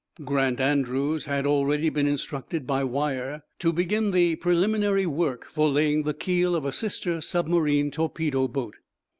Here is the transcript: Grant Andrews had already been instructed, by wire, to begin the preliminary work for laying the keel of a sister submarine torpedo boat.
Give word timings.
Grant 0.25 0.59
Andrews 0.59 1.25
had 1.25 1.45
already 1.45 1.91
been 1.91 2.07
instructed, 2.07 2.65
by 2.65 2.83
wire, 2.83 3.43
to 3.59 3.71
begin 3.71 4.09
the 4.09 4.35
preliminary 4.37 5.05
work 5.05 5.45
for 5.45 5.69
laying 5.69 6.01
the 6.01 6.13
keel 6.15 6.55
of 6.55 6.65
a 6.65 6.71
sister 6.71 7.21
submarine 7.21 7.91
torpedo 7.91 8.47
boat. 8.47 8.77